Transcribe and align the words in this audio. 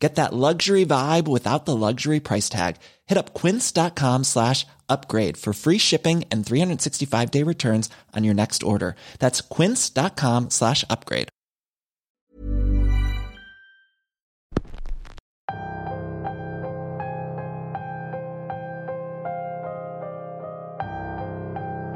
Get 0.00 0.14
that 0.14 0.32
luxury 0.32 0.86
vibe 0.86 1.28
without 1.28 1.66
the 1.66 1.76
luxury 1.76 2.20
price 2.20 2.48
tag. 2.48 2.76
Hit 3.06 3.18
up 3.18 3.34
quince.com 3.34 4.24
slash 4.24 4.66
upgrade 4.88 5.36
for 5.36 5.52
free 5.52 5.78
shipping 5.78 6.24
and 6.32 6.44
365 6.44 7.30
day 7.30 7.44
returns 7.44 7.90
on 8.16 8.24
your 8.24 8.34
next 8.34 8.62
order. 8.62 8.96
That's 9.18 9.42
quince.com 9.42 10.50
slash 10.50 10.84
upgrade. 10.88 11.28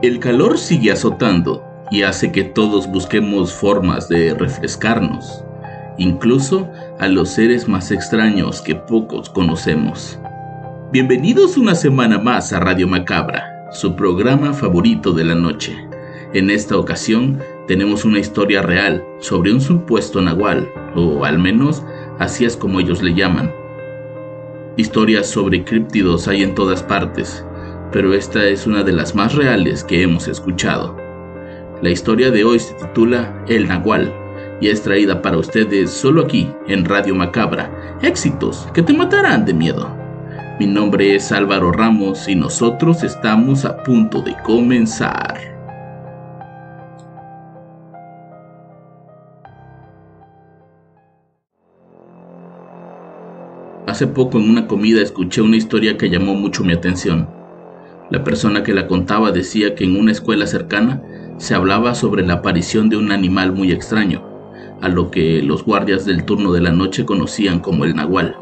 El 0.04 0.20
calor 0.20 0.58
sigue 0.58 0.92
azotando 0.92 1.64
y 1.90 2.02
hace 2.02 2.30
que 2.30 2.44
todos 2.44 2.86
busquemos 2.86 3.54
formas 3.54 4.06
de 4.06 4.34
refrescarnos, 4.34 5.42
incluso 5.98 6.68
a 6.98 7.08
los 7.08 7.30
seres 7.30 7.68
más 7.68 7.90
extraños 7.90 8.60
que 8.60 8.74
pocos 8.74 9.30
conocemos. 9.30 10.18
Bienvenidos 10.92 11.56
una 11.56 11.74
semana 11.74 12.18
más 12.18 12.52
a 12.52 12.60
Radio 12.60 12.88
Macabra, 12.88 13.68
su 13.72 13.94
programa 13.94 14.52
favorito 14.52 15.12
de 15.12 15.24
la 15.24 15.34
noche. 15.34 15.76
En 16.32 16.50
esta 16.50 16.76
ocasión 16.76 17.40
tenemos 17.66 18.04
una 18.04 18.18
historia 18.18 18.62
real 18.62 19.04
sobre 19.20 19.52
un 19.52 19.60
supuesto 19.60 20.20
nahual, 20.20 20.68
o 20.96 21.24
al 21.24 21.38
menos 21.38 21.82
así 22.18 22.44
es 22.44 22.56
como 22.56 22.80
ellos 22.80 23.02
le 23.02 23.14
llaman. 23.14 23.52
Historias 24.76 25.28
sobre 25.28 25.64
críptidos 25.64 26.26
hay 26.26 26.42
en 26.42 26.54
todas 26.54 26.82
partes, 26.82 27.44
pero 27.92 28.12
esta 28.12 28.44
es 28.44 28.66
una 28.66 28.82
de 28.82 28.92
las 28.92 29.14
más 29.14 29.34
reales 29.34 29.84
que 29.84 30.02
hemos 30.02 30.26
escuchado. 30.26 30.96
La 31.82 31.90
historia 31.90 32.30
de 32.30 32.44
hoy 32.44 32.58
se 32.58 32.74
titula 32.74 33.44
El 33.46 33.68
Nahual 33.68 34.23
y 34.64 34.70
es 34.70 34.80
traída 34.80 35.20
para 35.20 35.36
ustedes 35.36 35.90
solo 35.90 36.22
aquí 36.22 36.48
en 36.68 36.86
Radio 36.86 37.14
Macabra. 37.14 37.98
Éxitos 38.00 38.66
que 38.72 38.82
te 38.82 38.94
matarán 38.94 39.44
de 39.44 39.52
miedo. 39.52 39.94
Mi 40.58 40.66
nombre 40.66 41.14
es 41.14 41.30
Álvaro 41.32 41.70
Ramos 41.70 42.26
y 42.30 42.34
nosotros 42.34 43.02
estamos 43.02 43.66
a 43.66 43.82
punto 43.82 44.22
de 44.22 44.34
comenzar. 44.42 45.38
Hace 53.86 54.06
poco 54.06 54.38
en 54.38 54.48
una 54.48 54.66
comida 54.66 55.02
escuché 55.02 55.42
una 55.42 55.58
historia 55.58 55.98
que 55.98 56.08
llamó 56.08 56.32
mucho 56.32 56.64
mi 56.64 56.72
atención. 56.72 57.28
La 58.08 58.24
persona 58.24 58.62
que 58.62 58.72
la 58.72 58.86
contaba 58.86 59.30
decía 59.30 59.74
que 59.74 59.84
en 59.84 60.00
una 60.00 60.12
escuela 60.12 60.46
cercana 60.46 61.02
se 61.36 61.54
hablaba 61.54 61.94
sobre 61.94 62.26
la 62.26 62.34
aparición 62.34 62.88
de 62.88 62.96
un 62.96 63.12
animal 63.12 63.52
muy 63.52 63.70
extraño, 63.70 64.33
a 64.84 64.90
lo 64.90 65.10
que 65.10 65.40
los 65.42 65.64
guardias 65.64 66.04
del 66.04 66.26
turno 66.26 66.52
de 66.52 66.60
la 66.60 66.70
noche 66.70 67.06
conocían 67.06 67.60
como 67.60 67.86
el 67.86 67.96
nahual. 67.96 68.36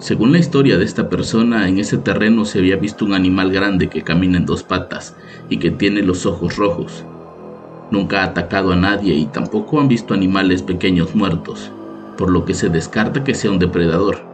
Según 0.00 0.32
la 0.32 0.38
historia 0.38 0.76
de 0.76 0.84
esta 0.84 1.08
persona, 1.08 1.68
en 1.68 1.78
ese 1.78 1.98
terreno 1.98 2.44
se 2.44 2.58
había 2.58 2.74
visto 2.74 3.04
un 3.04 3.14
animal 3.14 3.52
grande 3.52 3.86
que 3.86 4.02
camina 4.02 4.38
en 4.38 4.44
dos 4.44 4.64
patas 4.64 5.14
y 5.48 5.58
que 5.58 5.70
tiene 5.70 6.02
los 6.02 6.26
ojos 6.26 6.56
rojos. 6.56 7.04
Nunca 7.92 8.22
ha 8.22 8.24
atacado 8.24 8.72
a 8.72 8.76
nadie 8.76 9.14
y 9.14 9.26
tampoco 9.26 9.78
han 9.78 9.86
visto 9.86 10.14
animales 10.14 10.62
pequeños 10.62 11.14
muertos, 11.14 11.70
por 12.18 12.28
lo 12.28 12.44
que 12.44 12.52
se 12.52 12.68
descarta 12.68 13.22
que 13.22 13.36
sea 13.36 13.52
un 13.52 13.60
depredador. 13.60 14.24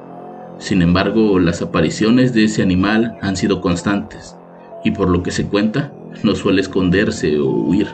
Sin 0.57 0.81
embargo, 0.81 1.39
las 1.39 1.61
apariciones 1.61 2.33
de 2.33 2.45
ese 2.45 2.63
animal 2.63 3.19
han 3.21 3.37
sido 3.37 3.61
constantes, 3.61 4.35
y 4.83 4.93
por 4.93 5.11
lo 5.11 5.23
que 5.23 5.31
se 5.31 5.47
cuenta, 5.47 5.93
no 6.23 6.35
suele 6.37 6.63
esconderse 6.63 7.39
o 7.39 7.49
huir, 7.49 7.89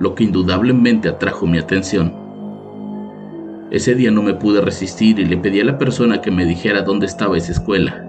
lo 0.00 0.16
que 0.16 0.24
indudablemente 0.24 1.08
atrajo 1.08 1.46
mi 1.46 1.58
atención. 1.58 2.23
Ese 3.74 3.96
día 3.96 4.12
no 4.12 4.22
me 4.22 4.34
pude 4.34 4.60
resistir 4.60 5.18
y 5.18 5.24
le 5.24 5.36
pedí 5.36 5.58
a 5.58 5.64
la 5.64 5.78
persona 5.78 6.20
que 6.20 6.30
me 6.30 6.46
dijera 6.46 6.82
dónde 6.82 7.06
estaba 7.06 7.36
esa 7.36 7.50
escuela, 7.50 8.06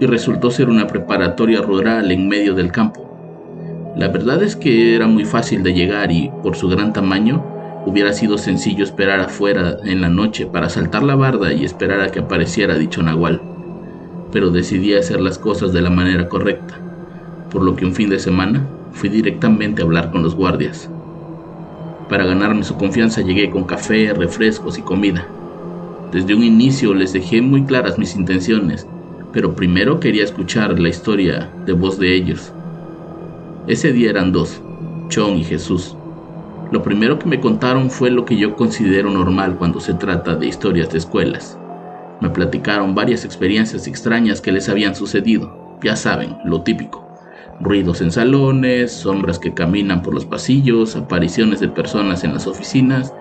y 0.00 0.06
resultó 0.06 0.50
ser 0.50 0.70
una 0.70 0.86
preparatoria 0.86 1.60
rural 1.60 2.10
en 2.10 2.26
medio 2.26 2.54
del 2.54 2.72
campo. 2.72 3.92
La 3.98 4.08
verdad 4.08 4.42
es 4.42 4.56
que 4.56 4.94
era 4.96 5.06
muy 5.06 5.26
fácil 5.26 5.62
de 5.62 5.74
llegar 5.74 6.10
y, 6.10 6.30
por 6.42 6.56
su 6.56 6.70
gran 6.70 6.94
tamaño, 6.94 7.44
Hubiera 7.86 8.14
sido 8.14 8.38
sencillo 8.38 8.82
esperar 8.82 9.20
afuera 9.20 9.76
en 9.84 10.00
la 10.00 10.08
noche 10.08 10.46
para 10.46 10.70
saltar 10.70 11.02
la 11.02 11.16
barda 11.16 11.52
y 11.52 11.66
esperar 11.66 12.00
a 12.00 12.08
que 12.08 12.20
apareciera 12.20 12.78
dicho 12.78 13.02
nahual, 13.02 13.42
pero 14.32 14.50
decidí 14.50 14.94
hacer 14.94 15.20
las 15.20 15.38
cosas 15.38 15.74
de 15.74 15.82
la 15.82 15.90
manera 15.90 16.26
correcta, 16.26 16.76
por 17.50 17.62
lo 17.62 17.76
que 17.76 17.84
un 17.84 17.94
fin 17.94 18.08
de 18.08 18.18
semana 18.18 18.66
fui 18.92 19.10
directamente 19.10 19.82
a 19.82 19.84
hablar 19.84 20.10
con 20.10 20.22
los 20.22 20.34
guardias. 20.34 20.88
Para 22.08 22.26
ganarme 22.26 22.64
su 22.64 22.76
confianza 22.76 23.22
llegué 23.22 23.50
con 23.50 23.64
café, 23.64 24.12
refrescos 24.12 24.78
y 24.78 24.82
comida. 24.82 25.26
Desde 26.12 26.34
un 26.34 26.44
inicio 26.44 26.94
les 26.94 27.12
dejé 27.12 27.40
muy 27.40 27.64
claras 27.64 27.98
mis 27.98 28.14
intenciones, 28.14 28.86
pero 29.32 29.54
primero 29.54 29.98
quería 30.00 30.22
escuchar 30.22 30.78
la 30.78 30.88
historia 30.88 31.50
de 31.66 31.72
voz 31.72 31.98
de 31.98 32.14
ellos. 32.14 32.52
Ese 33.66 33.92
día 33.92 34.10
eran 34.10 34.30
dos, 34.30 34.60
Chon 35.08 35.38
y 35.38 35.44
Jesús. 35.44 35.96
Lo 36.70 36.82
primero 36.82 37.18
que 37.18 37.26
me 37.28 37.40
contaron 37.40 37.90
fue 37.90 38.10
lo 38.10 38.24
que 38.24 38.36
yo 38.36 38.54
considero 38.54 39.10
normal 39.10 39.56
cuando 39.56 39.80
se 39.80 39.94
trata 39.94 40.36
de 40.36 40.46
historias 40.46 40.90
de 40.90 40.98
escuelas. 40.98 41.58
Me 42.20 42.30
platicaron 42.30 42.94
varias 42.94 43.24
experiencias 43.24 43.86
extrañas 43.86 44.40
que 44.40 44.52
les 44.52 44.68
habían 44.68 44.94
sucedido. 44.94 45.78
Ya 45.82 45.96
saben, 45.96 46.36
lo 46.44 46.62
típico. 46.62 47.03
Ruidos 47.60 48.00
en 48.00 48.10
salones, 48.10 48.92
sombras 48.92 49.38
que 49.38 49.54
caminan 49.54 50.02
por 50.02 50.12
los 50.12 50.26
pasillos, 50.26 50.96
apariciones 50.96 51.60
de 51.60 51.68
personas 51.68 52.24
en 52.24 52.34
las 52.34 52.46
oficinas, 52.46 53.14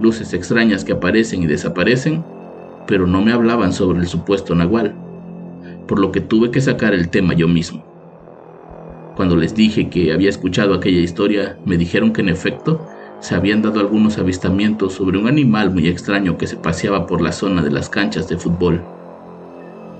luces 0.00 0.32
extrañas 0.32 0.84
que 0.84 0.94
aparecen 0.94 1.42
y 1.42 1.46
desaparecen, 1.46 2.24
pero 2.86 3.06
no 3.06 3.22
me 3.22 3.32
hablaban 3.32 3.72
sobre 3.72 4.00
el 4.00 4.06
supuesto 4.06 4.54
nahual, 4.54 4.94
por 5.86 5.98
lo 5.98 6.12
que 6.12 6.20
tuve 6.20 6.50
que 6.50 6.60
sacar 6.60 6.94
el 6.94 7.10
tema 7.10 7.34
yo 7.34 7.46
mismo. 7.46 7.84
Cuando 9.16 9.36
les 9.36 9.54
dije 9.54 9.90
que 9.90 10.12
había 10.12 10.30
escuchado 10.30 10.74
aquella 10.74 11.00
historia, 11.00 11.58
me 11.64 11.76
dijeron 11.76 12.12
que 12.12 12.22
en 12.22 12.30
efecto 12.30 12.84
se 13.20 13.34
habían 13.34 13.62
dado 13.62 13.80
algunos 13.80 14.18
avistamientos 14.18 14.94
sobre 14.94 15.18
un 15.18 15.28
animal 15.28 15.70
muy 15.70 15.88
extraño 15.88 16.36
que 16.36 16.46
se 16.46 16.56
paseaba 16.56 17.06
por 17.06 17.20
la 17.20 17.32
zona 17.32 17.62
de 17.62 17.70
las 17.70 17.88
canchas 17.88 18.28
de 18.28 18.36
fútbol. 18.36 18.82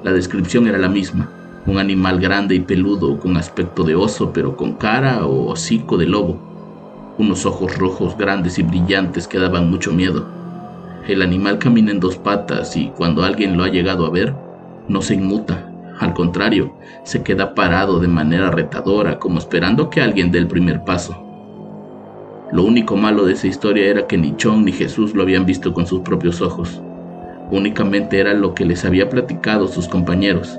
La 0.03 0.13
descripción 0.13 0.67
era 0.67 0.79
la 0.79 0.89
misma, 0.89 1.31
un 1.67 1.79
animal 1.79 2.21
grande 2.21 2.55
y 2.55 2.61
peludo 2.61 3.19
con 3.19 3.37
aspecto 3.37 3.85
de 3.85 3.95
oso 3.95 4.33
pero 4.33 4.57
con 4.57 4.75
cara 4.75 5.27
o 5.27 5.51
hocico 5.51 5.97
de 5.97 6.07
lobo, 6.07 6.39
unos 7.17 7.47
ojos 7.47 7.79
rojos 7.79 8.17
grandes 8.19 8.59
y 8.59 8.63
brillantes 8.63 9.27
que 9.27 9.39
daban 9.39 9.71
mucho 9.71 9.93
miedo. 9.93 10.27
El 11.09 11.23
animal 11.23 11.59
camina 11.59 11.91
en 11.91 12.01
dos 12.01 12.17
patas 12.17 12.77
y 12.77 12.89
cuando 12.97 13.25
alguien 13.25 13.57
lo 13.57 13.65
ha 13.65 13.69
llegado 13.69 14.07
a 14.07 14.11
ver, 14.11 14.35
no 14.89 15.01
se 15.01 15.15
inmuta, 15.15 15.71
al 16.01 16.13
contrario, 16.13 16.75
se 17.05 17.23
queda 17.23 17.55
parado 17.55 18.01
de 18.01 18.09
manera 18.09 18.51
retadora 18.51 19.19
como 19.19 19.39
esperando 19.39 19.91
que 19.91 20.03
alguien 20.03 20.33
dé 20.33 20.39
el 20.39 20.49
primer 20.49 20.83
paso. 20.85 21.21
Lo 22.53 22.65
único 22.65 22.97
malo 22.97 23.25
de 23.25 23.33
esa 23.33 23.47
historia 23.47 23.87
era 23.87 24.07
que 24.07 24.19
ni 24.19 24.37
Chong 24.37 24.65
ni 24.65 24.73
Jesús 24.73 25.15
lo 25.15 25.23
habían 25.23 25.47
visto 25.47 25.73
con 25.73 25.87
sus 25.87 26.01
propios 26.01 26.41
ojos. 26.41 26.83
Únicamente 27.51 28.19
era 28.19 28.35
lo 28.35 28.55
que 28.55 28.65
les 28.65 28.85
había 28.85 29.09
platicado 29.09 29.69
sus 29.69 29.89
compañeros. 29.89 30.59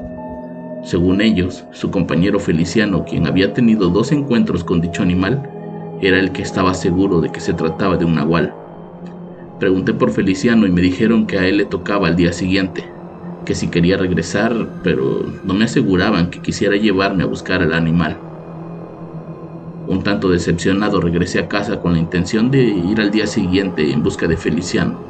Según 0.85 1.19
ellos, 1.19 1.65
su 1.71 1.89
compañero 1.89 2.39
Feliciano, 2.39 3.05
quien 3.05 3.25
había 3.25 3.53
tenido 3.55 3.89
dos 3.89 4.11
encuentros 4.11 4.63
con 4.63 4.81
dicho 4.81 5.01
animal, 5.01 5.49
era 5.99 6.19
el 6.19 6.31
que 6.31 6.43
estaba 6.43 6.75
seguro 6.75 7.21
de 7.21 7.31
que 7.31 7.39
se 7.39 7.55
trataba 7.55 7.97
de 7.97 8.05
un 8.05 8.13
nahual. 8.13 8.53
Pregunté 9.59 9.95
por 9.95 10.11
Feliciano 10.11 10.67
y 10.67 10.71
me 10.71 10.81
dijeron 10.81 11.25
que 11.25 11.39
a 11.39 11.47
él 11.47 11.57
le 11.57 11.65
tocaba 11.65 12.07
al 12.07 12.15
día 12.15 12.31
siguiente, 12.33 12.83
que 13.45 13.55
si 13.55 13.69
quería 13.69 13.97
regresar, 13.97 14.53
pero 14.83 15.25
no 15.43 15.55
me 15.55 15.65
aseguraban 15.65 16.29
que 16.29 16.43
quisiera 16.43 16.75
llevarme 16.75 17.23
a 17.23 17.27
buscar 17.27 17.63
al 17.63 17.73
animal. 17.73 18.17
Un 19.87 20.03
tanto 20.03 20.29
decepcionado 20.29 21.01
regresé 21.01 21.39
a 21.39 21.47
casa 21.47 21.81
con 21.81 21.93
la 21.93 21.99
intención 21.99 22.51
de 22.51 22.61
ir 22.61 23.01
al 23.01 23.09
día 23.09 23.25
siguiente 23.25 23.91
en 23.91 24.03
busca 24.03 24.27
de 24.27 24.37
Feliciano. 24.37 25.04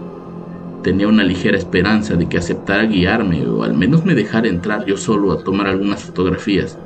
Tenía 0.86 1.08
una 1.08 1.24
ligera 1.24 1.58
esperanza 1.58 2.14
de 2.14 2.30
que 2.30 2.38
aceptara 2.38 2.86
guiarme 2.86 3.44
o 3.48 3.64
al 3.64 3.74
menos 3.74 4.06
me 4.06 4.14
dejara 4.14 4.50
entrar 4.50 4.86
yo 4.86 4.98
solo 4.98 5.32
a 5.32 5.44
tomar 5.44 5.66
algunas 5.66 6.04
fotografías, 6.04 6.78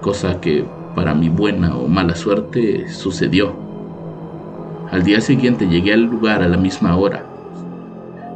cosa 0.00 0.40
que 0.40 0.64
para 0.96 1.14
mi 1.14 1.28
buena 1.28 1.76
o 1.76 1.86
mala 1.86 2.16
suerte 2.16 2.88
sucedió. 2.88 3.54
Al 4.90 5.04
día 5.04 5.20
siguiente 5.20 5.68
llegué 5.68 5.92
al 5.92 6.02
lugar 6.02 6.42
a 6.42 6.48
la 6.48 6.56
misma 6.56 6.96
hora. 6.96 7.26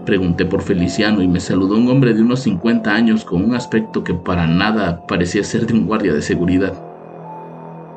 Pregunté 0.06 0.44
por 0.44 0.62
Feliciano 0.62 1.20
y 1.20 1.26
me 1.26 1.40
saludó 1.40 1.74
un 1.74 1.88
hombre 1.88 2.14
de 2.14 2.22
unos 2.22 2.38
50 2.42 2.94
años 2.94 3.24
con 3.24 3.44
un 3.44 3.56
aspecto 3.56 4.04
que 4.04 4.14
para 4.14 4.46
nada 4.46 5.04
parecía 5.08 5.42
ser 5.42 5.66
de 5.66 5.74
un 5.74 5.84
guardia 5.84 6.14
de 6.14 6.22
seguridad. 6.22 6.74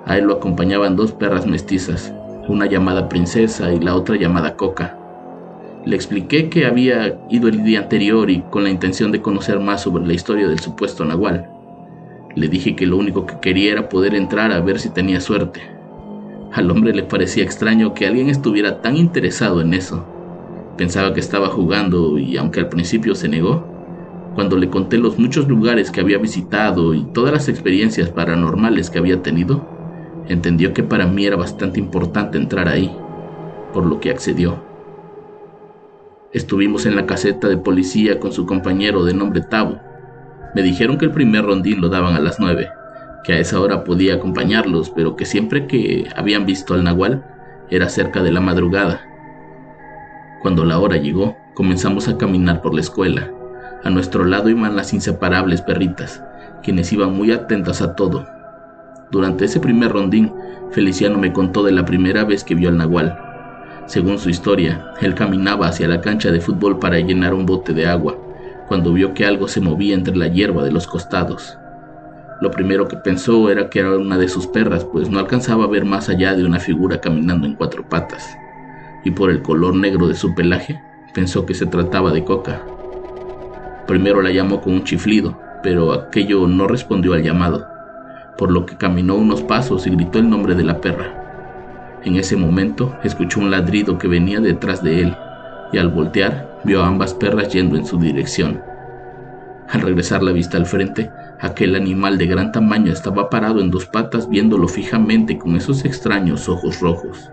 A 0.07 0.18
él 0.18 0.25
lo 0.25 0.34
acompañaban 0.34 0.96
dos 0.96 1.12
perras 1.12 1.46
mestizas, 1.46 2.12
una 2.48 2.66
llamada 2.66 3.10
Princesa 3.10 3.72
y 3.72 3.80
la 3.80 3.96
otra 3.96 4.16
llamada 4.16 4.56
Coca. 4.56 5.05
Le 5.86 5.96
expliqué 5.96 6.50
que 6.50 6.66
había 6.66 7.20
ido 7.30 7.48
el 7.48 7.64
día 7.64 7.82
anterior 7.82 8.32
y 8.32 8.42
con 8.50 8.64
la 8.64 8.72
intención 8.72 9.12
de 9.12 9.22
conocer 9.22 9.60
más 9.60 9.84
sobre 9.84 10.04
la 10.08 10.14
historia 10.14 10.48
del 10.48 10.58
supuesto 10.58 11.06
Nahual. 11.06 11.48
Le 12.36 12.48
dije 12.48 12.76
que 12.76 12.88
lo 12.88 12.98
único 12.98 13.28
que 13.28 13.40
quería 13.40 13.74
era 13.74 13.88
poder 13.88 14.16
entrar 14.16 14.52
a 14.52 14.62
ver 14.62 14.80
si 14.80 14.90
tenía 14.90 15.22
suerte. 15.22 15.62
Al 16.52 16.72
hombre 16.72 16.92
le 16.92 17.04
parecía 17.04 17.44
extraño 17.44 17.94
que 17.94 18.08
alguien 18.08 18.30
estuviera 18.30 18.82
tan 18.82 18.98
interesado 18.98 19.62
en 19.62 19.76
eso. 19.76 20.04
Pensaba 20.76 21.14
que 21.14 21.20
estaba 21.20 21.50
jugando 21.50 22.18
y 22.18 22.36
aunque 22.38 22.62
al 22.62 22.70
principio 22.70 23.14
se 23.14 23.30
negó, 23.30 23.68
cuando 24.34 24.58
le 24.58 24.72
conté 24.72 24.98
los 24.98 25.20
muchos 25.20 25.48
lugares 25.48 25.92
que 25.92 26.02
había 26.02 26.18
visitado 26.18 26.96
y 26.96 27.04
todas 27.14 27.31
las 27.31 27.48
experiencias 27.48 28.10
paranormales 28.10 28.90
que 28.90 28.98
había 28.98 29.22
tenido, 29.22 29.70
entendió 30.28 30.74
que 30.74 30.81
para 30.81 31.06
mí 31.06 31.28
era 31.28 31.36
bastante 31.36 31.80
importante 31.80 32.40
entrar 32.40 32.68
ahí, 32.68 32.92
por 33.72 33.86
lo 33.86 34.00
que 34.00 34.10
accedió. 34.10 34.75
Estuvimos 36.33 36.86
en 36.86 36.95
la 36.95 37.06
caseta 37.06 37.48
de 37.48 37.57
policía 37.57 38.19
con 38.19 38.31
su 38.31 38.45
compañero 38.45 39.06
de 39.06 39.13
nombre 39.13 39.42
Tabo. 39.42 39.80
Me 40.54 40.63
dijeron 40.63 40.98
que 40.98 41.06
el 41.06 41.12
primer 41.12 41.45
rondín 41.45 41.81
lo 41.81 41.89
daban 41.89 42.16
a 42.16 42.19
las 42.19 42.39
nueve, 42.39 42.69
que 43.24 43.33
a 43.33 43.39
esa 43.39 43.60
hora 43.60 43.83
podía 43.83 44.16
acompañarlos, 44.16 44.89
pero 44.89 45.16
que 45.16 45.25
siempre 45.25 45.68
que 45.68 46.07
habían 46.16 46.45
visto 46.45 46.74
al 46.74 46.83
nahual 46.83 47.25
era 47.69 47.89
cerca 47.89 48.22
de 48.22 48.31
la 48.31 48.42
madrugada. 48.42 49.01
Cuando 50.42 50.66
la 50.66 50.80
hora 50.80 50.98
llegó, 50.98 51.38
comenzamos 51.54 52.07
a 52.07 52.18
caminar 52.18 52.62
por 52.62 52.74
la 52.74 52.81
escuela. 52.81 53.31
A 53.83 53.89
nuestro 53.89 54.25
lado 54.25 54.50
iban 54.50 54.75
las 54.75 54.94
inseparables 54.94 55.62
perritas, 55.62 56.24
quienes 56.63 56.92
iban 56.92 57.13
muy 57.13 57.31
atentas 57.31 57.81
a 57.81 57.95
todo. 57.95 58.28
Durante 59.12 59.45
ese 59.45 59.60
primer 59.60 59.92
rondín, 59.92 60.33
Feliciano 60.71 61.18
me 61.18 61.31
contó 61.31 61.63
de 61.63 61.71
la 61.71 61.86
primera 61.86 62.25
vez 62.25 62.44
que 62.44 62.56
vio 62.56 62.69
al 62.69 62.78
nahual, 62.78 63.35
según 63.88 64.18
su 64.18 64.30
historia, 64.30 64.94
él 65.00 65.14
caminaba 65.14 65.68
hacia 65.68 65.88
la 65.88 66.02
cancha 66.02 66.32
de 66.32 66.42
fútbol 66.42 66.80
para 66.80 67.00
llenar 67.00 67.34
un 67.36 67.46
bote 67.46 67.72
de 67.74 67.86
agua, 67.86 68.18
cuando 68.68 68.92
vio 68.94 69.14
que 69.14 69.26
algo 69.26 69.48
se 69.48 69.62
movía 69.62 69.94
entre 69.94 70.16
la 70.16 70.28
hierba 70.28 70.64
de 70.64 70.72
los 70.72 70.88
costados. 70.88 71.58
Lo 72.42 72.50
primero 72.50 72.88
que 72.88 72.98
pensó 72.98 73.50
era 73.50 73.70
que 73.70 73.80
era 73.80 73.96
una 73.96 74.18
de 74.18 74.28
sus 74.28 74.48
perras, 74.48 74.84
pues 74.84 75.10
no 75.10 75.20
alcanzaba 75.20 75.66
a 75.66 75.68
ver 75.68 75.86
más 75.86 76.10
allá 76.10 76.34
de 76.34 76.44
una 76.44 76.60
figura 76.60 77.00
caminando 77.00 77.46
en 77.46 77.56
cuatro 77.56 77.88
patas, 77.88 78.36
y 79.04 79.12
por 79.12 79.30
el 79.30 79.44
color 79.44 79.76
negro 79.76 80.08
de 80.08 80.16
su 80.16 80.34
pelaje, 80.34 80.81
pensó 81.14 81.46
que 81.46 81.54
se 81.54 81.68
trataba 81.68 82.12
de 82.12 82.24
Coca. 82.24 82.64
Primero 83.86 84.22
la 84.22 84.31
llamó 84.31 84.62
con 84.62 84.74
un 84.74 84.84
chiflido, 84.84 85.40
pero 85.62 85.94
aquello 85.94 86.48
no 86.48 86.68
respondió 86.68 87.14
al 87.14 87.24
llamado, 87.24 87.68
por 88.36 88.52
lo 88.52 88.66
que 88.66 88.78
caminó 88.78 89.16
unos 89.16 89.44
pasos 89.44 89.86
y 89.86 89.92
gritó 89.92 90.18
el 90.18 90.30
nombre 90.30 90.56
de 90.56 90.64
la 90.64 90.81
perra. 90.81 91.25
En 92.06 92.18
ese 92.18 92.38
momento 92.38 92.96
escuchó 93.04 93.40
un 93.40 93.50
ladrido 93.50 93.98
que 93.98 94.07
venía 94.07 94.40
detrás 94.40 94.84
de 94.84 95.02
él 95.02 95.18
y 95.74 95.80
al 95.80 95.90
voltear 95.90 96.62
vio 96.63 96.84
a 96.84 96.88
ambas 96.88 97.16
perras 97.16 97.52
yendo 97.52 97.78
en 97.78 97.86
su 97.86 97.98
dirección. 97.98 98.62
Al 99.68 99.81
regresar 99.81 100.22
la 100.22 100.31
vista 100.31 100.57
al 100.57 100.68
frente, 100.68 101.10
aquel 101.42 101.75
animal 101.75 102.19
de 102.19 102.28
gran 102.28 102.52
tamaño 102.52 102.94
estaba 102.94 103.31
parado 103.31 103.60
en 103.60 103.72
dos 103.72 103.88
patas 103.88 104.30
viéndolo 104.30 104.68
fijamente 104.68 105.40
con 105.40 105.56
esos 105.56 105.84
extraños 105.84 106.48
ojos 106.48 106.80
rojos. 106.80 107.31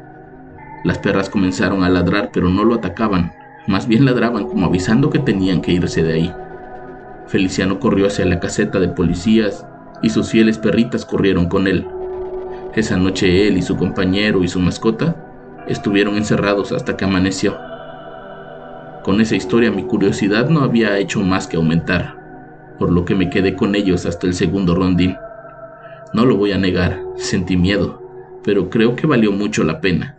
Las 0.85 0.97
perras 0.99 1.29
comenzaron 1.29 1.85
a 1.85 1.91
ladrar 1.91 2.31
pero 2.33 2.49
no 2.49 2.65
lo 2.65 2.75
atacaban, 2.75 3.33
más 3.67 3.87
bien 3.87 4.07
ladraban 4.07 4.47
como 4.47 4.65
avisando 4.65 5.11
que 5.11 5.19
tenían 5.19 5.61
que 5.61 5.73
irse 5.73 6.03
de 6.03 6.15
ahí. 6.15 6.35
Feliciano 7.27 7.79
corrió 7.79 8.07
hacia 8.07 8.25
la 8.25 8.41
caseta 8.41 8.81
de 8.81 8.89
policías 8.89 9.67
y 10.03 10.09
sus 10.09 10.31
fieles 10.31 10.57
perritas 10.57 11.05
corrieron 11.05 11.47
con 11.47 11.67
él, 11.67 11.87
esa 12.75 12.97
noche 12.97 13.47
él 13.47 13.59
y 13.59 13.63
su 13.63 13.77
compañero 13.77 14.43
y 14.43 14.49
su 14.49 14.59
mascota 14.59 15.65
estuvieron 15.69 16.17
encerrados 16.17 16.73
hasta 16.73 16.97
que 16.97 17.05
amaneció. 17.05 17.59
Con 19.05 19.21
esa 19.21 19.37
historia 19.37 19.71
mi 19.71 19.85
curiosidad 19.85 20.49
no 20.49 20.61
había 20.61 20.99
hecho 20.99 21.21
más 21.21 21.47
que 21.47 21.57
aumentar, 21.57 22.17
por 22.79 22.91
lo 22.91 23.05
que 23.05 23.15
me 23.15 23.31
quedé 23.31 23.55
con 23.55 23.75
ellos 23.75 24.07
hasta 24.07 24.27
el 24.27 24.35
segundo 24.35 24.75
rondín. 24.75 25.17
No 26.15 26.25
lo 26.25 26.37
voy 26.37 26.53
a 26.53 26.59
negar, 26.59 27.01
sentí 27.17 27.57
miedo, 27.57 28.03
pero 28.45 28.71
creo 28.71 28.97
que 28.97 29.07
valió 29.07 29.33
mucho 29.33 29.65
la 29.65 29.81
pena, 29.81 30.17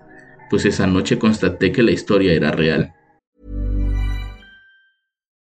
pues 0.50 0.65
esa 0.65 0.85
noche 0.85 1.17
constaté 1.17 1.71
que 1.71 1.83
la 1.83 1.91
historia 1.91 2.33
era 2.33 2.51
real. 2.51 2.94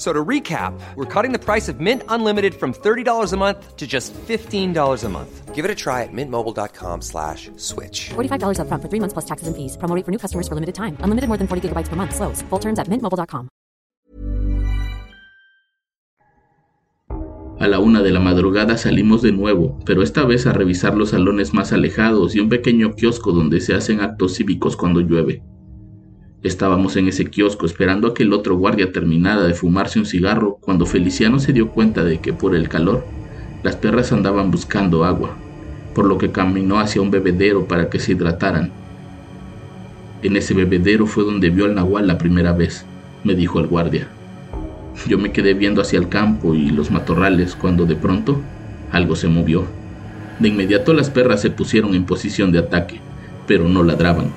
So 0.00 0.14
to 0.14 0.24
recap, 0.24 0.72
we're 0.96 1.04
cutting 1.04 1.30
the 1.30 1.38
price 1.38 1.68
of 1.68 1.78
Mint 1.78 2.02
Unlimited 2.08 2.54
from 2.54 2.72
$30 2.72 3.34
a 3.34 3.36
month 3.36 3.76
to 3.76 3.86
just 3.86 4.14
$15 4.14 5.04
a 5.04 5.08
month. 5.10 5.54
Give 5.54 5.62
it 5.66 5.70
a 5.70 5.74
try 5.74 6.04
at 6.04 6.08
mintmobile.com 6.10 7.02
slash 7.02 7.50
switch. 7.56 8.08
$45 8.08 8.60
up 8.60 8.68
front 8.68 8.82
for 8.82 8.88
three 8.88 8.98
months 8.98 9.12
plus 9.12 9.26
taxes 9.26 9.46
and 9.46 9.54
fees. 9.54 9.76
Promoting 9.76 10.04
for 10.04 10.10
new 10.10 10.16
customers 10.16 10.48
for 10.48 10.54
limited 10.54 10.74
time. 10.74 10.96
Unlimited 11.00 11.28
more 11.28 11.36
than 11.36 11.46
40 11.46 11.68
gigabytes 11.68 11.88
per 11.88 11.96
month. 11.96 12.14
Slows. 12.16 12.40
Full 12.48 12.58
terms 12.58 12.78
at 12.78 12.88
mintmobile.com. 12.88 13.50
A 17.58 17.68
la 17.68 17.78
una 17.78 18.00
de 18.00 18.10
la 18.10 18.20
madrugada 18.20 18.78
salimos 18.78 19.20
de 19.20 19.32
nuevo, 19.32 19.78
pero 19.84 20.02
esta 20.02 20.24
vez 20.24 20.46
a 20.46 20.54
revisar 20.54 20.96
los 20.96 21.10
salones 21.10 21.52
más 21.52 21.74
alejados 21.74 22.34
y 22.34 22.40
un 22.40 22.48
pequeño 22.48 22.94
kiosco 22.94 23.32
donde 23.32 23.60
se 23.60 23.74
hacen 23.74 24.00
actos 24.00 24.36
cívicos 24.36 24.78
cuando 24.78 25.00
llueve. 25.00 25.42
Estábamos 26.42 26.96
en 26.96 27.06
ese 27.06 27.26
kiosco 27.26 27.66
esperando 27.66 28.08
a 28.08 28.14
que 28.14 28.22
el 28.22 28.32
otro 28.32 28.56
guardia 28.56 28.92
terminara 28.92 29.42
de 29.42 29.52
fumarse 29.52 29.98
un 29.98 30.06
cigarro 30.06 30.58
cuando 30.60 30.86
Feliciano 30.86 31.38
se 31.38 31.52
dio 31.52 31.70
cuenta 31.70 32.02
de 32.02 32.18
que 32.18 32.32
por 32.32 32.54
el 32.54 32.70
calor 32.70 33.04
las 33.62 33.76
perras 33.76 34.10
andaban 34.10 34.50
buscando 34.50 35.04
agua, 35.04 35.36
por 35.94 36.06
lo 36.06 36.16
que 36.16 36.32
caminó 36.32 36.80
hacia 36.80 37.02
un 37.02 37.10
bebedero 37.10 37.66
para 37.66 37.90
que 37.90 37.98
se 37.98 38.12
hidrataran. 38.12 38.72
En 40.22 40.34
ese 40.36 40.54
bebedero 40.54 41.06
fue 41.06 41.24
donde 41.24 41.50
vio 41.50 41.66
al 41.66 41.74
nahual 41.74 42.06
la 42.06 42.16
primera 42.16 42.54
vez, 42.54 42.86
me 43.22 43.34
dijo 43.34 43.60
el 43.60 43.66
guardia. 43.66 44.08
Yo 45.06 45.18
me 45.18 45.32
quedé 45.32 45.52
viendo 45.52 45.82
hacia 45.82 45.98
el 45.98 46.08
campo 46.08 46.54
y 46.54 46.70
los 46.70 46.90
matorrales 46.90 47.54
cuando 47.54 47.84
de 47.84 47.96
pronto 47.96 48.40
algo 48.90 49.14
se 49.14 49.28
movió. 49.28 49.66
De 50.38 50.48
inmediato 50.48 50.94
las 50.94 51.10
perras 51.10 51.42
se 51.42 51.50
pusieron 51.50 51.94
en 51.94 52.06
posición 52.06 52.50
de 52.50 52.60
ataque, 52.60 53.00
pero 53.46 53.68
no 53.68 53.82
ladraban. 53.82 54.32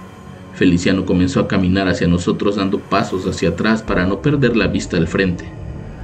Feliciano 0.56 1.06
comenzó 1.06 1.40
a 1.40 1.48
caminar 1.48 1.88
hacia 1.88 2.08
nosotros 2.08 2.58
dando 2.58 2.80
pasos 2.80 3.26
hacia 3.26 3.50
atrás 3.50 3.82
para 3.82 4.06
no 4.06 4.22
perder 4.22 4.56
la 4.56 4.68
vista 4.68 4.98
al 4.98 5.08
frente, 5.08 5.46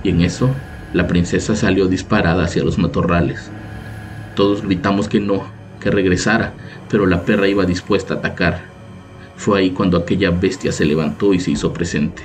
y 0.03 0.09
en 0.09 0.21
eso 0.21 0.49
la 0.91 1.05
princesa 1.05 1.55
salió 1.55 1.87
disparada 1.87 2.43
hacia 2.43 2.63
los 2.63 2.79
matorrales. 2.79 3.51
Todos 4.35 4.63
gritamos 4.63 5.07
que 5.07 5.19
no, 5.19 5.43
que 5.79 5.91
regresara, 5.91 6.53
pero 6.89 7.05
la 7.05 7.25
perra 7.25 7.47
iba 7.47 7.65
dispuesta 7.65 8.15
a 8.15 8.17
atacar. 8.17 8.61
Fue 9.35 9.59
ahí 9.59 9.71
cuando 9.71 9.97
aquella 9.97 10.31
bestia 10.31 10.71
se 10.71 10.85
levantó 10.85 11.33
y 11.33 11.39
se 11.39 11.51
hizo 11.51 11.71
presente. 11.71 12.23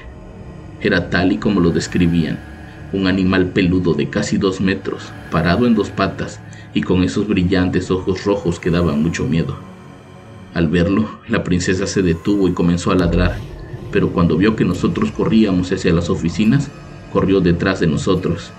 Era 0.81 1.11
tal 1.11 1.33
y 1.33 1.39
como 1.39 1.61
lo 1.61 1.71
describían, 1.71 2.39
un 2.93 3.07
animal 3.07 3.49
peludo 3.49 3.93
de 3.93 4.09
casi 4.09 4.39
dos 4.39 4.61
metros, 4.61 5.13
parado 5.31 5.67
en 5.67 5.75
dos 5.75 5.91
patas 5.91 6.41
y 6.73 6.83
con 6.83 7.03
esos 7.05 7.29
brillantes 7.29 7.91
ojos 7.91 8.25
rojos 8.25 8.59
que 8.59 8.71
daban 8.71 9.03
mucho 9.03 9.25
miedo. 9.27 9.74
Al 10.55 10.69
verlo, 10.69 11.09
la 11.27 11.43
princesa 11.43 11.89
se 11.89 12.01
detuvo 12.01 12.47
y 12.47 12.53
comenzó 12.53 12.93
a 12.93 12.95
ladrar, 12.95 13.39
pero 13.91 14.11
cuando 14.11 14.37
vio 14.37 14.55
que 14.55 14.65
nosotros 14.65 15.11
corríamos 15.11 15.73
hacia 15.73 15.93
las 15.93 16.11
oficinas, 16.11 16.71
corrió 17.13 17.41
detrás 17.41 17.81
de 17.81 17.89
nosotros. 17.89 18.53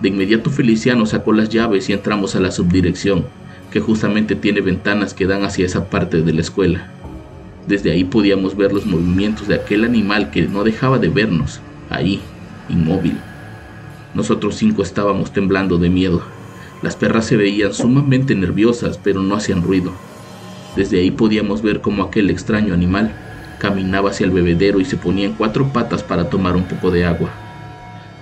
De 0.00 0.10
inmediato 0.10 0.48
Feliciano 0.48 1.04
sacó 1.04 1.32
las 1.32 1.48
llaves 1.48 1.88
y 1.88 1.92
entramos 1.92 2.36
a 2.36 2.40
la 2.40 2.52
subdirección, 2.52 3.24
que 3.72 3.80
justamente 3.80 4.36
tiene 4.36 4.60
ventanas 4.60 5.12
que 5.12 5.26
dan 5.26 5.42
hacia 5.42 5.66
esa 5.66 5.90
parte 5.90 6.22
de 6.22 6.32
la 6.32 6.40
escuela. 6.40 6.88
Desde 7.66 7.90
ahí 7.90 8.04
podíamos 8.04 8.56
ver 8.56 8.72
los 8.72 8.86
movimientos 8.86 9.48
de 9.48 9.56
aquel 9.56 9.84
animal 9.84 10.30
que 10.30 10.42
no 10.42 10.62
dejaba 10.62 10.98
de 10.98 11.08
vernos, 11.08 11.60
ahí, 11.90 12.20
inmóvil. 12.68 13.16
Nosotros 14.14 14.54
cinco 14.54 14.82
estábamos 14.82 15.32
temblando 15.32 15.78
de 15.78 15.90
miedo. 15.90 16.22
Las 16.80 16.94
perras 16.94 17.26
se 17.26 17.36
veían 17.36 17.74
sumamente 17.74 18.36
nerviosas, 18.36 19.00
pero 19.02 19.20
no 19.20 19.34
hacían 19.34 19.62
ruido. 19.62 19.92
Desde 20.76 21.00
ahí 21.00 21.10
podíamos 21.10 21.62
ver 21.62 21.80
cómo 21.80 22.02
aquel 22.02 22.28
extraño 22.28 22.74
animal 22.74 23.10
caminaba 23.58 24.10
hacia 24.10 24.26
el 24.26 24.32
bebedero 24.32 24.78
y 24.78 24.84
se 24.84 24.98
ponía 24.98 25.24
en 25.24 25.32
cuatro 25.32 25.72
patas 25.72 26.02
para 26.02 26.28
tomar 26.28 26.54
un 26.54 26.64
poco 26.64 26.90
de 26.90 27.06
agua. 27.06 27.30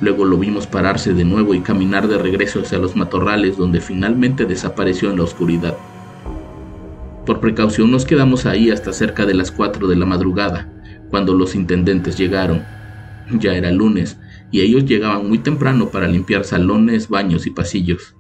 Luego 0.01 0.25
lo 0.25 0.39
vimos 0.39 0.67
pararse 0.67 1.15
de 1.15 1.25
nuevo 1.25 1.55
y 1.55 1.61
caminar 1.61 2.09
de 2.09 2.19
regreso 2.19 2.61
hacia 2.61 2.79
los 2.79 2.95
matorrales 2.95 3.57
donde 3.57 3.81
finalmente 3.81 4.45
desapareció 4.45 5.11
en 5.11 5.17
la 5.17 5.25
oscuridad. 5.25 5.77
Por 7.27 7.41
precaución 7.41 7.91
nos 7.91 8.05
quedamos 8.05 8.47
ahí 8.47 8.71
hasta 8.71 8.93
cerca 8.93 9.25
de 9.25 9.35
las 9.35 9.51
cuatro 9.51 9.89
de 9.89 9.97
la 9.97 10.05
madrugada, 10.05 10.69
cuando 11.11 11.35
los 11.35 11.55
intendentes 11.55 12.19
llegaron. 12.19 12.63
Ya 13.31 13.55
era 13.55 13.71
lunes 13.71 14.19
y 14.51 14.61
ellos 14.61 14.85
llegaban 14.85 15.27
muy 15.27 15.39
temprano 15.39 15.89
para 15.89 16.07
limpiar 16.07 16.45
salones, 16.45 17.09
baños 17.09 17.47
y 17.47 17.51
pasillos. 17.51 18.15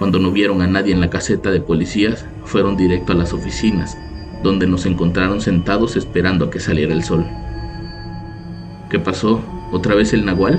Cuando 0.00 0.18
no 0.18 0.32
vieron 0.32 0.62
a 0.62 0.66
nadie 0.66 0.94
en 0.94 1.00
la 1.02 1.10
caseta 1.10 1.50
de 1.50 1.60
policías, 1.60 2.24
fueron 2.44 2.74
directo 2.74 3.12
a 3.12 3.14
las 3.14 3.34
oficinas, 3.34 3.98
donde 4.42 4.66
nos 4.66 4.86
encontraron 4.86 5.42
sentados 5.42 5.94
esperando 5.94 6.46
a 6.46 6.50
que 6.50 6.58
saliera 6.58 6.94
el 6.94 7.04
sol. 7.04 7.26
¿Qué 8.88 8.98
pasó? 8.98 9.42
¿Otra 9.72 9.94
vez 9.94 10.14
el 10.14 10.24
nahual? 10.24 10.58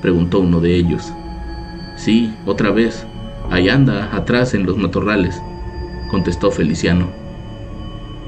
preguntó 0.00 0.40
uno 0.40 0.62
de 0.62 0.76
ellos. 0.76 1.12
Sí, 1.98 2.34
otra 2.46 2.70
vez. 2.70 3.06
Ahí 3.50 3.68
anda, 3.68 4.16
atrás 4.16 4.54
en 4.54 4.64
los 4.64 4.78
matorrales, 4.78 5.42
contestó 6.10 6.50
Feliciano. 6.50 7.10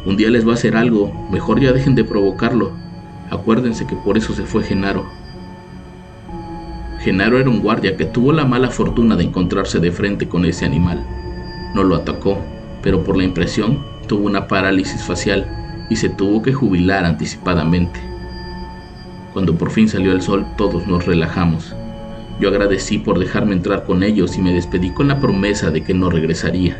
Un 0.05 0.19
día 0.19 0.29
les 0.29 0.47
va 0.47 0.51
a 0.51 0.57
hacer 0.57 0.77
algo, 0.77 1.29
mejor 1.31 1.61
ya 1.61 1.73
dejen 1.73 1.95
de 1.95 2.05
provocarlo. 2.05 2.73
Acuérdense 3.31 3.87
que 3.87 3.97
por 3.97 4.19
eso 4.19 4.35
se 4.35 4.43
fue 4.43 4.63
Genaro. 4.63 5.07
Genaro 7.03 7.37
era 7.41 7.51
un 7.51 7.61
guardia 7.61 7.97
que 7.97 8.05
tuvo 8.05 8.33
la 8.33 8.45
mala 8.45 8.71
fortuna 8.71 9.17
de 9.17 9.25
encontrarse 9.25 9.81
de 9.81 9.91
frente 9.91 10.29
con 10.29 10.45
ese 10.45 10.65
animal. 10.65 11.05
No 11.75 11.83
lo 11.83 11.97
atacó, 11.97 12.39
pero 12.81 13.03
por 13.03 13.17
la 13.17 13.25
impresión 13.25 13.85
tuvo 14.07 14.27
una 14.27 14.47
parálisis 14.47 15.03
facial 15.03 15.85
y 15.91 15.97
se 15.97 16.09
tuvo 16.09 16.43
que 16.43 16.53
jubilar 16.53 17.05
anticipadamente. 17.05 17.99
Cuando 19.33 19.57
por 19.57 19.73
fin 19.73 19.89
salió 19.89 20.13
el 20.13 20.23
sol, 20.23 20.47
todos 20.57 20.87
nos 20.87 21.05
relajamos. 21.05 21.75
Yo 22.39 22.51
agradecí 22.51 22.99
por 22.99 23.19
dejarme 23.19 23.55
entrar 23.55 23.83
con 23.83 24.05
ellos 24.05 24.39
y 24.39 24.41
me 24.41 24.53
despedí 24.53 24.91
con 24.91 25.09
la 25.09 25.19
promesa 25.19 25.73
de 25.73 25.83
que 25.83 25.95
no 25.95 26.09
regresaría. 26.09 26.77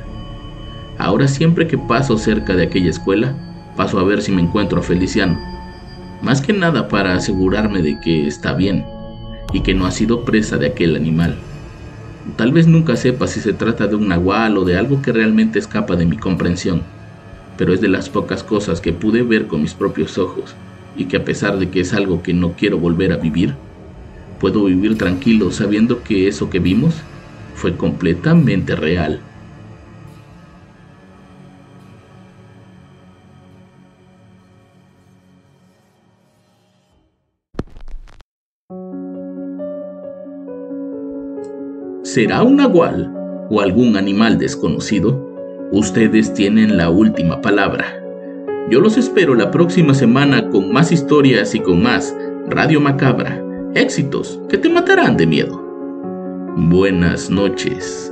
Ahora 0.99 1.27
siempre 1.27 1.67
que 1.67 1.79
paso 1.79 2.17
cerca 2.17 2.55
de 2.55 2.63
aquella 2.63 2.91
escuela, 2.91 3.35
paso 3.77 3.99
a 3.99 4.05
ver 4.05 4.23
si 4.23 4.31
me 4.31 4.43
encuentro 4.43 4.79
a 4.79 4.83
Feliciano. 4.85 5.37
Más 6.23 6.41
que 6.41 6.53
nada 6.53 6.87
para 6.87 7.15
asegurarme 7.15 7.83
de 7.83 7.99
que 7.99 8.29
está 8.29 8.53
bien 8.55 8.85
y 9.53 9.61
que 9.61 9.75
no 9.75 9.87
ha 9.87 9.91
sido 9.91 10.25
presa 10.25 10.57
de 10.57 10.67
aquel 10.67 10.97
animal. 10.97 11.37
Tal 12.37 12.53
vez 12.53 12.67
nunca 12.67 12.97
sepa 12.97 13.27
si 13.27 13.41
se 13.41 13.53
trata 13.53 13.87
de 13.87 13.97
un 13.97 14.09
nahual 14.09 14.57
o 14.57 14.65
de 14.65 14.77
algo 14.77 15.03
que 15.03 15.13
realmente 15.13 15.59
escapa 15.59 15.97
de 15.97 16.07
mi 16.07 16.17
comprensión, 16.17 16.83
pero 17.59 17.75
es 17.75 17.81
de 17.81 17.89
las 17.89 18.09
pocas 18.09 18.43
cosas 18.43 18.81
que 18.81 18.93
pude 18.93 19.23
ver 19.23 19.47
con 19.47 19.61
mis 19.63 19.75
propios 19.75 20.19
ojos 20.19 20.55
y 20.97 21.07
que 21.07 21.17
a 21.17 21.25
pesar 21.25 21.59
de 21.59 21.69
que 21.71 21.81
es 21.81 21.93
algo 21.93 22.23
que 22.23 22.33
no 22.33 22.53
quiero 22.53 22.79
volver 22.79 23.13
a 23.13 23.17
vivir, 23.17 23.55
puedo 24.41 24.65
vivir 24.65 24.97
tranquilo 24.97 25.51
sabiendo 25.51 26.03
que 26.03 26.29
eso 26.29 26.49
que 26.49 26.59
vimos 26.59 26.95
fue 27.55 27.77
completamente 27.77 28.77
real. 28.77 29.21
¿Será 42.13 42.43
un 42.43 42.57
nahual 42.57 43.11
o 43.49 43.63
algún 43.63 43.97
animal 43.97 44.37
desconocido? 44.37 45.19
Ustedes 45.73 46.35
tienen 46.35 46.77
la 46.77 46.91
última 46.91 47.41
palabra. 47.41 47.87
Yo 48.69 48.83
los 48.83 48.99
espero 48.99 49.35
la 49.35 49.51
próxima 49.51 49.95
semana 49.95 50.51
con 50.51 50.71
más 50.71 50.93
historias 50.93 51.55
y 51.55 51.61
con 51.61 51.83
más 51.83 52.15
Radio 52.51 52.83
Macabra. 52.83 53.43
Éxitos 53.75 54.39
que 54.51 54.59
te 54.59 54.69
matarán 54.69 55.17
de 55.17 55.27
miedo. 55.27 55.59
Buenas 56.55 57.31
noches. 57.31 58.12